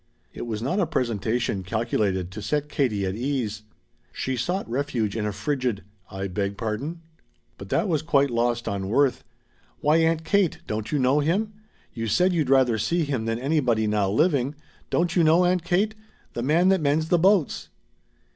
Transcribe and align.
It 0.33 0.47
was 0.47 0.63
not 0.63 0.79
a 0.79 0.87
presentation 0.87 1.61
calculated 1.61 2.31
to 2.31 2.41
set 2.41 2.69
Katie 2.69 3.05
at 3.05 3.13
ease. 3.15 3.61
She 4.11 4.35
sought 4.35 4.67
refuge 4.67 5.15
in 5.15 5.27
a 5.27 5.31
frigid: 5.31 5.83
"I 6.09 6.27
beg 6.27 6.57
pardon?" 6.57 7.01
But 7.59 7.69
that 7.69 7.87
was 7.87 8.01
quite 8.01 8.31
lost 8.31 8.67
on 8.67 8.89
Worth. 8.89 9.23
"Why, 9.79 9.97
Aunt 9.97 10.23
Kate, 10.23 10.57
don't 10.65 10.91
you 10.91 10.97
know 10.97 11.19
him? 11.19 11.53
You 11.93 12.07
said 12.07 12.33
you'd 12.33 12.49
rather 12.49 12.79
see 12.79 13.03
him 13.03 13.25
than 13.25 13.37
anybody 13.37 13.85
now 13.85 14.09
living! 14.09 14.55
Don't 14.89 15.15
you 15.15 15.23
know, 15.23 15.45
Aunt 15.45 15.63
Kate 15.63 15.93
the 16.33 16.41
man 16.41 16.69
that 16.69 16.81
mends 16.81 17.09
the 17.09 17.19
boats?" 17.19 17.69